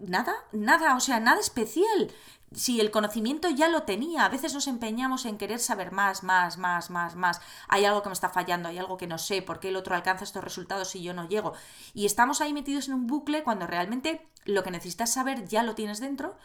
nada, 0.08 0.34
nada, 0.52 0.96
o 0.96 1.00
sea, 1.00 1.20
nada 1.20 1.40
especial. 1.40 2.12
Si 2.54 2.80
el 2.80 2.92
conocimiento 2.92 3.50
ya 3.50 3.68
lo 3.68 3.84
tenía, 3.84 4.26
a 4.26 4.30
veces 4.30 4.54
nos 4.54 4.68
empeñamos 4.68 5.26
en 5.26 5.38
querer 5.38 5.60
saber 5.60 5.92
más, 5.92 6.24
más, 6.24 6.58
más, 6.58 6.90
más, 6.90 7.16
más. 7.16 7.42
Hay 7.68 7.86
algo 7.86 8.02
que 8.02 8.10
me 8.10 8.14
está 8.14 8.30
fallando, 8.30 8.70
hay 8.70 8.78
algo 8.78 8.98
que 8.98 9.08
no 9.08 9.18
sé, 9.18 9.42
por 9.42 9.60
qué 9.60 9.70
el 9.70 9.76
otro 9.76 9.96
alcanza 9.96 10.24
estos 10.24 10.44
resultados 10.44 10.96
y 10.96 11.04
yo 11.04 11.14
no 11.14 11.28
llego. 11.28 11.54
Y 11.94 12.06
estamos 12.06 12.42
ahí 12.42 12.54
metidos 12.54 12.88
en 12.88 12.94
un 12.94 13.08
bucle 13.08 13.44
cuando 13.44 13.68
realmente 13.68 14.28
lo 14.46 14.64
que 14.64 14.72
necesitas 14.72 15.12
saber 15.12 15.48
ya 15.48 15.64
lo 15.64 15.76
tienes 15.76 16.00
dentro 16.00 16.38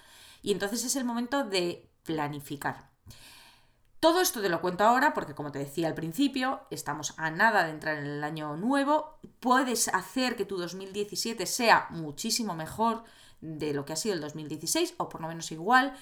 y 0.43 0.53
entonces 0.53 0.85
es 0.85 0.97
el 0.97 1.05
momento 1.05 1.45
de 1.45 1.89
planificar. 2.05 2.90
Todo 4.01 4.23
esto 4.23 4.41
te 4.41 4.49
lo 4.49 4.63
cuento 4.63 4.83
ahora 4.85 5.13
porque, 5.13 5.35
como 5.35 5.53
te 5.53 5.59
decía 5.59 5.87
al 5.87 5.95
principio, 5.95 6.63
estamos 6.71 7.13
a 7.19 7.31
nada 7.31 7.65
de 7.65 7.71
entrar 7.71 7.99
en 7.99 8.07
el 8.07 8.25
año 8.25 8.57
nuevo. 8.57 9.19
Puedes 9.41 9.89
hacer 9.89 10.37
que 10.37 10.47
tu 10.47 10.57
2017 10.57 11.45
sea 11.45 11.87
muchísimo 11.91 12.55
mejor 12.55 13.05
de 13.43 13.75
lo 13.75 13.85
que 13.85 13.93
ha 13.93 13.97
sido 13.97 14.15
el 14.15 14.23
2016 14.23 14.95
o 14.97 15.11
por 15.11 15.21
lo 15.21 15.29
menos 15.29 15.53
igual. 15.53 15.95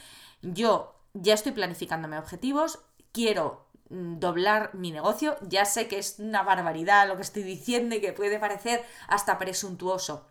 Yo 0.42 0.94
ya 1.12 1.34
estoy 1.34 1.50
planificándome 1.50 2.18
objetivos. 2.20 2.78
Quiero 3.10 3.66
mm, 3.90 4.20
doblar 4.20 4.76
mi 4.76 4.92
negocio. 4.92 5.36
Ya 5.42 5.64
sé 5.64 5.88
que 5.88 5.98
es 5.98 6.20
una 6.20 6.44
barbaridad 6.44 7.08
lo 7.08 7.16
que 7.16 7.22
estoy 7.22 7.42
diciendo 7.42 7.96
y 7.96 8.00
que 8.00 8.12
puede 8.12 8.38
parecer 8.38 8.84
hasta 9.08 9.38
presuntuoso. 9.38 10.24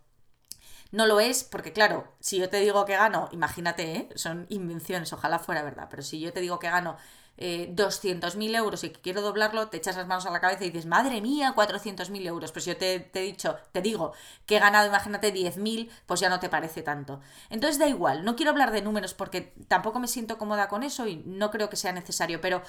No 0.92 1.06
lo 1.06 1.20
es 1.20 1.44
porque, 1.44 1.74
claro, 1.74 2.14
si 2.22 2.38
yo 2.38 2.50
te 2.50 2.62
digo 2.62 2.86
que 2.86 2.96
gano, 2.96 3.28
imagínate, 3.34 3.92
¿eh? 3.92 4.10
son 4.16 4.46
invenciones, 4.48 5.12
ojalá 5.12 5.38
fuera 5.38 5.62
verdad, 5.62 5.88
pero 5.90 6.02
si 6.02 6.22
yo 6.22 6.32
te 6.32 6.40
digo 6.40 6.60
que 6.60 6.70
gano 6.70 6.96
eh, 7.38 7.72
200.000 7.76 8.56
euros 8.56 8.84
y 8.84 8.90
que 8.90 9.00
quiero 9.00 9.22
doblarlo, 9.22 9.68
te 9.68 9.78
echas 9.78 9.96
las 9.96 10.08
manos 10.08 10.26
a 10.26 10.32
la 10.32 10.42
cabeza 10.42 10.66
y 10.66 10.72
dices, 10.72 10.86
madre 10.86 11.22
mía, 11.22 11.54
400.000 11.56 12.26
euros. 12.26 12.52
Si 12.52 12.62
yo 12.62 12.78
te, 12.78 13.00
te, 13.00 13.20
he 13.20 13.24
dicho, 13.24 13.56
te 13.72 13.82
digo 13.82 14.14
que 14.46 14.58
he 14.58 14.60
ganado, 14.60 14.88
imagínate, 14.88 15.34
10.000, 15.34 15.90
pues 16.06 16.20
ya 16.20 16.30
no 16.30 16.40
te 16.40 16.50
parece 16.50 16.82
tanto. 16.82 17.22
Entonces 17.50 17.80
da 17.80 17.88
igual, 17.88 18.26
no 18.26 18.36
quiero 18.36 18.52
hablar 18.52 18.72
de 18.72 18.82
números 18.82 19.14
porque 19.14 19.54
tampoco 19.68 20.00
me 20.00 20.08
siento 20.08 20.38
cómoda 20.38 20.68
con 20.68 20.84
eso 20.84 21.08
y 21.08 21.18
no 21.26 21.52
creo 21.52 21.70
que 21.70 21.76
sea 21.76 21.92
necesario, 21.92 22.42
pero 22.42 22.62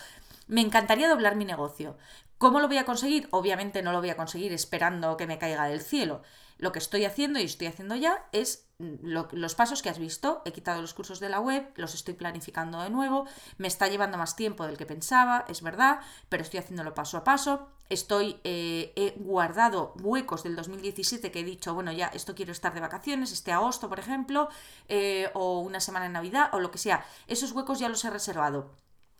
me 0.46 0.60
encantaría 0.60 1.08
doblar 1.08 1.36
mi 1.36 1.44
negocio. 1.44 1.96
¿Cómo 2.38 2.60
lo 2.60 2.68
voy 2.68 2.78
a 2.78 2.84
conseguir? 2.84 3.28
Obviamente 3.30 3.82
no 3.82 3.92
lo 3.92 4.00
voy 4.00 4.10
a 4.10 4.16
conseguir 4.16 4.52
esperando 4.52 5.16
que 5.16 5.26
me 5.26 5.38
caiga 5.38 5.66
del 5.66 5.80
cielo. 5.80 6.22
Lo 6.58 6.72
que 6.72 6.78
estoy 6.78 7.04
haciendo 7.04 7.38
y 7.38 7.44
estoy 7.44 7.68
haciendo 7.68 7.96
ya 7.96 8.26
es 8.32 8.67
los 8.78 9.54
pasos 9.56 9.82
que 9.82 9.88
has 9.88 9.98
visto. 9.98 10.40
He 10.44 10.52
quitado 10.52 10.80
los 10.80 10.94
cursos 10.94 11.18
de 11.18 11.28
la 11.28 11.40
web, 11.40 11.72
los 11.74 11.94
estoy 11.94 12.14
planificando 12.14 12.80
de 12.80 12.90
nuevo. 12.90 13.26
Me 13.56 13.66
está 13.66 13.88
llevando 13.88 14.18
más 14.18 14.36
tiempo 14.36 14.66
del 14.66 14.76
que 14.76 14.86
pensaba, 14.86 15.44
es 15.48 15.62
verdad, 15.62 16.00
pero 16.28 16.42
estoy 16.44 16.60
haciéndolo 16.60 16.94
paso 16.94 17.16
a 17.16 17.24
paso. 17.24 17.68
Estoy, 17.88 18.38
eh, 18.44 18.92
he 18.94 19.14
guardado 19.18 19.94
huecos 20.00 20.44
del 20.44 20.54
2017 20.54 21.32
que 21.32 21.40
he 21.40 21.44
dicho, 21.44 21.74
bueno, 21.74 21.90
ya 21.90 22.06
esto 22.08 22.34
quiero 22.34 22.52
estar 22.52 22.72
de 22.72 22.80
vacaciones, 22.80 23.32
este 23.32 23.50
agosto, 23.50 23.88
por 23.88 23.98
ejemplo, 23.98 24.48
eh, 24.88 25.30
o 25.34 25.60
una 25.60 25.80
semana 25.80 26.06
en 26.06 26.12
Navidad, 26.12 26.50
o 26.52 26.60
lo 26.60 26.70
que 26.70 26.78
sea. 26.78 27.04
Esos 27.26 27.52
huecos 27.52 27.80
ya 27.80 27.88
los 27.88 28.04
he 28.04 28.10
reservado. 28.10 28.76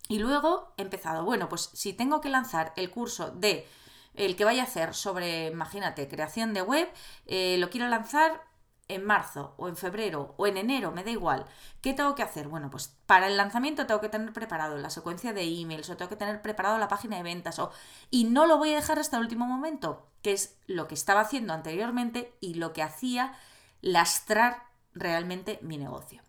Y 0.08 0.20
luego 0.20 0.72
he 0.76 0.82
empezado, 0.82 1.24
bueno, 1.24 1.48
pues 1.48 1.70
si 1.72 1.92
tengo 1.92 2.20
que 2.20 2.30
lanzar 2.30 2.72
el 2.76 2.90
curso 2.90 3.30
de 3.30 3.66
el 4.14 4.36
que 4.36 4.44
vaya 4.44 4.62
a 4.62 4.66
hacer 4.66 4.94
sobre, 4.94 5.46
imagínate, 5.46 6.08
creación 6.08 6.52
de 6.52 6.62
web, 6.62 6.88
eh, 7.26 7.56
lo 7.58 7.70
quiero 7.70 7.88
lanzar 7.88 8.47
en 8.88 9.04
marzo 9.04 9.54
o 9.58 9.68
en 9.68 9.76
febrero 9.76 10.34
o 10.38 10.46
en 10.46 10.56
enero, 10.56 10.90
me 10.90 11.04
da 11.04 11.10
igual. 11.10 11.44
¿Qué 11.80 11.92
tengo 11.92 12.14
que 12.14 12.22
hacer? 12.22 12.48
Bueno, 12.48 12.70
pues 12.70 12.96
para 13.06 13.26
el 13.26 13.36
lanzamiento 13.36 13.86
tengo 13.86 14.00
que 14.00 14.08
tener 14.08 14.32
preparado 14.32 14.78
la 14.78 14.90
secuencia 14.90 15.32
de 15.32 15.42
emails 15.42 15.90
o 15.90 15.96
tengo 15.96 16.08
que 16.08 16.16
tener 16.16 16.42
preparado 16.42 16.78
la 16.78 16.88
página 16.88 17.16
de 17.16 17.22
ventas 17.22 17.58
o 17.58 17.70
y 18.10 18.24
no 18.24 18.46
lo 18.46 18.56
voy 18.58 18.72
a 18.72 18.76
dejar 18.76 18.98
hasta 18.98 19.18
el 19.18 19.24
último 19.24 19.46
momento, 19.46 20.08
que 20.22 20.32
es 20.32 20.56
lo 20.66 20.88
que 20.88 20.94
estaba 20.94 21.20
haciendo 21.20 21.52
anteriormente 21.52 22.34
y 22.40 22.54
lo 22.54 22.72
que 22.72 22.82
hacía 22.82 23.36
lastrar 23.82 24.64
realmente 24.94 25.58
mi 25.62 25.78
negocio. 25.78 26.22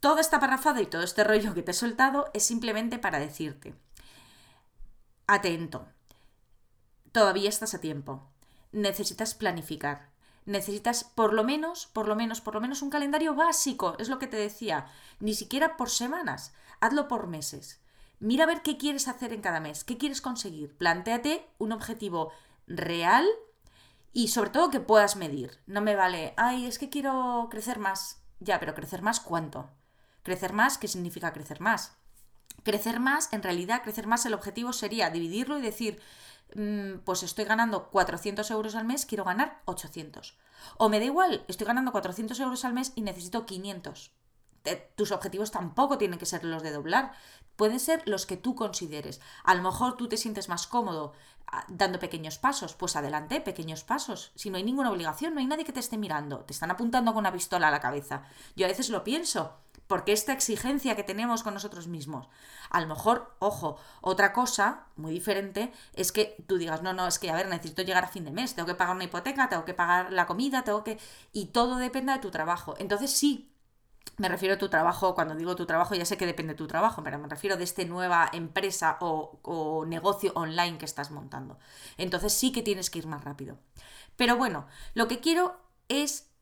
Toda 0.00 0.20
esta 0.20 0.40
parrafada 0.40 0.80
y 0.80 0.86
todo 0.86 1.02
este 1.02 1.22
rollo 1.22 1.54
que 1.54 1.62
te 1.62 1.70
he 1.70 1.74
soltado 1.74 2.28
es 2.34 2.44
simplemente 2.44 2.98
para 2.98 3.20
decirte, 3.20 3.74
atento, 5.28 5.86
todavía 7.12 7.48
estás 7.48 7.74
a 7.74 7.80
tiempo. 7.80 8.28
Necesitas 8.72 9.34
planificar. 9.34 10.11
Necesitas 10.44 11.04
por 11.04 11.32
lo 11.32 11.44
menos, 11.44 11.86
por 11.86 12.08
lo 12.08 12.16
menos, 12.16 12.40
por 12.40 12.54
lo 12.54 12.60
menos 12.60 12.82
un 12.82 12.90
calendario 12.90 13.34
básico. 13.34 13.96
Es 13.98 14.08
lo 14.08 14.18
que 14.18 14.26
te 14.26 14.36
decía. 14.36 14.86
Ni 15.20 15.34
siquiera 15.34 15.76
por 15.76 15.90
semanas. 15.90 16.52
Hazlo 16.80 17.08
por 17.08 17.26
meses. 17.28 17.80
Mira 18.18 18.44
a 18.44 18.46
ver 18.46 18.62
qué 18.62 18.76
quieres 18.76 19.08
hacer 19.08 19.32
en 19.32 19.40
cada 19.40 19.58
mes, 19.58 19.82
qué 19.82 19.98
quieres 19.98 20.20
conseguir. 20.20 20.76
Plantéate 20.76 21.48
un 21.58 21.72
objetivo 21.72 22.32
real 22.68 23.26
y 24.12 24.28
sobre 24.28 24.50
todo 24.50 24.70
que 24.70 24.80
puedas 24.80 25.16
medir. 25.16 25.58
No 25.66 25.80
me 25.80 25.96
vale, 25.96 26.34
ay, 26.36 26.66
es 26.66 26.78
que 26.78 26.88
quiero 26.88 27.48
crecer 27.50 27.78
más. 27.78 28.22
Ya, 28.38 28.60
pero 28.60 28.74
crecer 28.74 29.02
más 29.02 29.20
cuánto? 29.20 29.70
Crecer 30.22 30.52
más, 30.52 30.78
¿qué 30.78 30.86
significa 30.86 31.32
crecer 31.32 31.60
más? 31.60 31.96
Crecer 32.62 33.00
más, 33.00 33.32
en 33.32 33.42
realidad, 33.42 33.82
crecer 33.82 34.06
más, 34.06 34.24
el 34.26 34.34
objetivo 34.34 34.72
sería 34.72 35.10
dividirlo 35.10 35.58
y 35.58 35.62
decir, 35.62 36.00
Mm, 36.54 36.98
pues 37.04 37.22
estoy 37.22 37.44
ganando 37.44 37.88
400 37.90 38.50
euros 38.50 38.74
al 38.74 38.84
mes, 38.84 39.06
quiero 39.06 39.24
ganar 39.24 39.62
800. 39.64 40.36
O 40.76 40.88
me 40.88 40.98
da 40.98 41.06
igual, 41.06 41.44
estoy 41.48 41.66
ganando 41.66 41.92
400 41.92 42.38
euros 42.40 42.64
al 42.64 42.74
mes 42.74 42.92
y 42.94 43.02
necesito 43.02 43.46
500. 43.46 44.12
Tus 44.96 45.12
objetivos 45.12 45.50
tampoco 45.50 45.98
tienen 45.98 46.18
que 46.18 46.26
ser 46.26 46.44
los 46.44 46.62
de 46.62 46.70
doblar, 46.70 47.12
pueden 47.56 47.80
ser 47.80 48.02
los 48.06 48.26
que 48.26 48.36
tú 48.36 48.54
consideres. 48.54 49.20
A 49.44 49.54
lo 49.54 49.62
mejor 49.62 49.96
tú 49.96 50.08
te 50.08 50.16
sientes 50.16 50.48
más 50.48 50.66
cómodo 50.66 51.12
ah, 51.46 51.64
dando 51.68 51.98
pequeños 51.98 52.38
pasos, 52.38 52.74
pues 52.74 52.96
adelante, 52.96 53.40
pequeños 53.40 53.84
pasos. 53.84 54.32
Si 54.34 54.50
no 54.50 54.56
hay 54.56 54.64
ninguna 54.64 54.90
obligación, 54.90 55.34
no 55.34 55.40
hay 55.40 55.46
nadie 55.46 55.64
que 55.64 55.72
te 55.72 55.80
esté 55.80 55.98
mirando, 55.98 56.40
te 56.40 56.52
están 56.52 56.70
apuntando 56.70 57.12
con 57.12 57.20
una 57.20 57.32
pistola 57.32 57.68
a 57.68 57.72
la 57.72 57.80
cabeza. 57.80 58.24
Yo 58.56 58.66
a 58.66 58.68
veces 58.68 58.88
lo 58.88 59.04
pienso, 59.04 59.58
porque 59.86 60.12
esta 60.12 60.32
exigencia 60.32 60.96
que 60.96 61.02
tenemos 61.02 61.42
con 61.42 61.52
nosotros 61.52 61.86
mismos. 61.86 62.26
A 62.70 62.80
lo 62.80 62.86
mejor, 62.86 63.36
ojo, 63.40 63.76
otra 64.00 64.32
cosa 64.32 64.86
muy 64.96 65.12
diferente 65.12 65.70
es 65.92 66.12
que 66.12 66.42
tú 66.46 66.56
digas, 66.56 66.82
no, 66.82 66.94
no, 66.94 67.06
es 67.06 67.18
que 67.18 67.30
a 67.30 67.34
ver, 67.34 67.48
necesito 67.48 67.82
llegar 67.82 68.04
a 68.04 68.08
fin 68.08 68.24
de 68.24 68.30
mes, 68.30 68.54
tengo 68.54 68.66
que 68.66 68.74
pagar 68.74 68.96
una 68.96 69.04
hipoteca, 69.04 69.50
tengo 69.50 69.66
que 69.66 69.74
pagar 69.74 70.10
la 70.10 70.26
comida, 70.26 70.64
tengo 70.64 70.82
que... 70.82 70.98
Y 71.32 71.48
todo 71.48 71.76
depende 71.76 72.12
de 72.12 72.20
tu 72.20 72.30
trabajo. 72.30 72.74
Entonces 72.78 73.10
sí, 73.10 73.51
me 74.18 74.28
refiero 74.28 74.54
a 74.54 74.58
tu 74.58 74.68
trabajo, 74.68 75.14
cuando 75.14 75.34
digo 75.34 75.56
tu 75.56 75.66
trabajo 75.66 75.94
ya 75.94 76.04
sé 76.04 76.16
que 76.16 76.26
depende 76.26 76.52
de 76.52 76.58
tu 76.58 76.66
trabajo, 76.66 77.02
pero 77.02 77.18
me 77.18 77.28
refiero 77.28 77.56
de 77.56 77.64
esta 77.64 77.84
nueva 77.84 78.28
empresa 78.32 78.98
o, 79.00 79.38
o 79.42 79.84
negocio 79.86 80.32
online 80.34 80.78
que 80.78 80.84
estás 80.84 81.10
montando. 81.10 81.58
Entonces 81.96 82.32
sí 82.32 82.52
que 82.52 82.62
tienes 82.62 82.90
que 82.90 82.98
ir 82.98 83.06
más 83.06 83.24
rápido. 83.24 83.58
Pero 84.16 84.36
bueno, 84.36 84.66
lo 84.94 85.08
que 85.08 85.20
quiero 85.20 85.56
es 85.88 86.32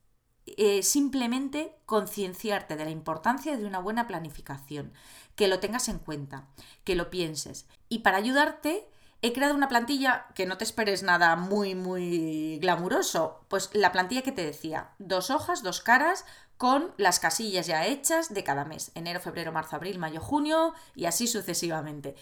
eh, 0.46 0.82
simplemente 0.82 1.76
concienciarte 1.86 2.76
de 2.76 2.84
la 2.84 2.90
importancia 2.90 3.56
de 3.56 3.64
una 3.66 3.78
buena 3.78 4.06
planificación, 4.06 4.92
que 5.36 5.48
lo 5.48 5.60
tengas 5.60 5.88
en 5.88 5.98
cuenta, 5.98 6.48
que 6.84 6.96
lo 6.96 7.10
pienses. 7.10 7.66
Y 7.88 8.00
para 8.00 8.16
ayudarte, 8.16 8.88
he 9.22 9.32
creado 9.32 9.54
una 9.54 9.68
plantilla 9.68 10.26
que 10.34 10.46
no 10.46 10.58
te 10.58 10.64
esperes 10.64 11.02
nada 11.02 11.36
muy, 11.36 11.74
muy 11.74 12.58
glamuroso. 12.58 13.44
Pues 13.48 13.70
la 13.74 13.92
plantilla 13.92 14.22
que 14.22 14.32
te 14.32 14.44
decía, 14.44 14.90
dos 14.98 15.30
hojas, 15.30 15.62
dos 15.62 15.80
caras, 15.80 16.24
con 16.60 16.92
las 16.98 17.20
casillas 17.20 17.66
ya 17.66 17.86
hechas 17.86 18.34
de 18.34 18.44
cada 18.44 18.66
mes, 18.66 18.92
enero, 18.94 19.18
febrero, 19.18 19.50
marzo, 19.50 19.76
abril, 19.76 19.98
mayo, 19.98 20.20
junio 20.20 20.74
y 20.94 21.06
así 21.06 21.26
sucesivamente 21.26 22.16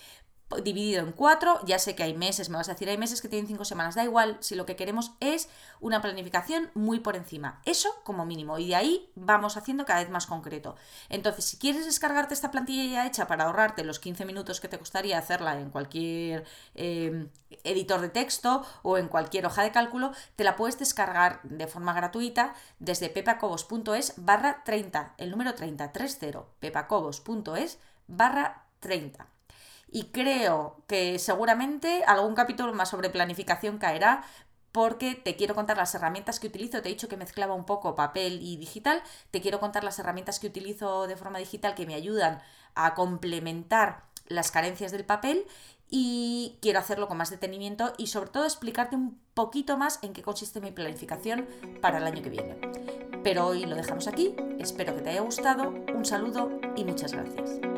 dividido 0.63 1.03
en 1.03 1.13
cuatro, 1.13 1.61
ya 1.67 1.79
sé 1.79 1.95
que 1.95 2.03
hay 2.03 2.15
meses, 2.15 2.49
me 2.49 2.57
vas 2.57 2.69
a 2.69 2.73
decir, 2.73 2.89
hay 2.89 2.97
meses 2.97 3.21
que 3.21 3.29
tienen 3.29 3.47
cinco 3.47 3.65
semanas, 3.65 3.95
da 3.95 4.05
igual, 4.05 4.39
si 4.41 4.55
lo 4.55 4.65
que 4.65 4.77
queremos 4.77 5.13
es 5.21 5.49
una 5.81 6.01
planificación 6.01 6.71
muy 6.75 7.01
por 7.01 7.17
encima, 7.17 7.61
eso 7.67 7.91
como 8.03 8.25
mínimo, 8.25 8.59
y 8.59 8.69
de 8.69 8.77
ahí 8.77 9.13
vamos 9.15 9.57
haciendo 9.57 9.85
cada 9.85 10.01
vez 10.01 10.11
más 10.11 10.27
concreto. 10.27 10.77
Entonces, 11.11 11.45
si 11.45 11.59
quieres 11.59 11.85
descargarte 11.85 12.33
esta 12.33 12.51
plantilla 12.51 12.85
ya 12.91 13.07
hecha 13.07 13.27
para 13.27 13.45
ahorrarte 13.45 13.85
los 13.85 13.99
15 13.99 14.25
minutos 14.25 14.61
que 14.61 14.69
te 14.69 14.79
costaría 14.79 15.19
hacerla 15.19 15.61
en 15.61 15.71
cualquier 15.71 16.45
em, 16.75 17.29
editor 17.65 18.01
de 18.01 18.09
texto 18.09 18.65
o 18.83 18.97
en 18.97 19.09
cualquier 19.09 19.45
hoja 19.47 19.63
de 19.63 19.73
cálculo, 19.73 20.13
te 20.37 20.45
la 20.45 20.57
puedes 20.57 20.79
descargar 20.79 21.43
de 21.43 21.67
forma 21.67 21.93
gratuita 21.93 22.55
desde 22.79 23.11
pepacobos.es 23.11 24.15
barra 24.17 24.63
30, 24.65 25.15
el 25.19 25.31
número 25.31 25.55
30, 25.55 25.93
30, 25.93 26.45
pepacobos.es 26.61 27.79
barra 28.07 28.65
30 28.81 29.38
y 29.91 30.05
creo 30.05 30.83
que 30.87 31.19
seguramente 31.19 32.05
algún 32.07 32.35
capítulo 32.35 32.73
más 32.75 32.91
sobre 32.91 33.11
planificación 33.11 33.79
caerá 33.79 34.25
porque 34.73 35.15
te 35.15 35.37
quiero 35.37 35.55
contar 35.55 35.77
las 35.77 35.95
herramientas 35.95 36.39
que 36.39 36.47
utilizo. 36.47 36.83
Te 36.83 36.89
he 36.89 36.93
dicho 36.93 37.09
que 37.09 37.17
mezclaba 37.17 37.55
un 37.55 37.65
poco 37.65 37.95
papel 37.95 38.41
y 38.43 38.57
digital. 38.57 39.03
Te 39.31 39.41
quiero 39.41 39.61
contar 39.61 39.83
las 39.83 39.99
herramientas 39.99 40.39
que 40.39 40.47
utilizo 40.47 41.07
de 41.07 41.17
forma 41.17 41.39
digital 41.39 41.75
que 41.75 41.87
me 41.87 41.95
ayudan 41.95 42.41
a 42.75 42.95
complementar 42.95 44.05
las 44.29 44.51
carencias 44.51 44.93
del 44.93 45.05
papel 45.05 45.47
y 45.91 46.59
quiero 46.61 46.79
hacerlo 46.79 47.09
con 47.09 47.17
más 47.17 47.31
detenimiento 47.31 47.95
y 47.97 48.09
sobre 48.09 48.31
todo 48.31 48.45
explicarte 48.45 48.95
un 48.95 49.19
poquito 49.33 49.79
más 49.79 49.99
en 50.03 50.13
qué 50.13 50.23
consiste 50.23 50.61
mi 50.61 50.71
planificación 50.71 51.49
para 51.81 51.99
el 51.99 52.05
año 52.05 52.23
que 52.23 52.31
viene. 52.31 52.61
Pero 53.25 53.47
hoy 53.47 53.65
lo 53.65 53.75
dejamos 53.75 54.07
aquí, 54.07 54.37
espero 54.59 54.95
que 54.95 55.01
te 55.01 55.11
haya 55.11 55.23
gustado, 55.23 55.71
un 55.71 56.05
saludo 56.05 56.61
y 56.77 56.85
muchas 56.85 57.13
gracias. 57.13 57.78